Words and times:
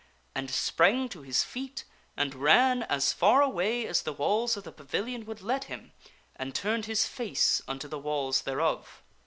And 0.33 0.49
sprang 0.49 1.09
to 1.09 1.21
his 1.21 1.43
feet 1.43 1.83
and 2.17 2.33
ran 2.33 2.81
as 2.81 3.13
far 3.13 3.43
away 3.43 3.85
as 3.85 4.01
the 4.01 4.11
walls 4.13 4.57
of 4.57 4.63
the 4.63 4.71
pavilion 4.71 5.25
would 5.25 5.41
let 5.43 5.65
him, 5.65 5.91
and 6.35 6.55
turned 6.55 6.87
his 6.87 7.05
face 7.05 7.61
unto 7.67 7.87
the 7.87 7.99
walls 7.99 8.41
thereof. 8.41 9.03